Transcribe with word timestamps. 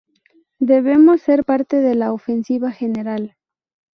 Debemos 0.73 1.21
ser 1.21 1.45
parte 1.45 1.77
de 1.79 1.93
la 1.93 2.11
ofensiva 2.11 2.71
general. 2.71 3.37